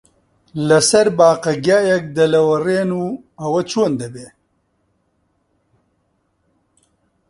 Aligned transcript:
لەسەر 0.67 1.07
باقە 1.17 1.53
گیایەک 1.65 2.03
دەلەوەڕێن، 2.17 2.91
ئەوە 3.41 3.61
چۆن 3.71 3.91
دەبێ؟ 4.01 4.27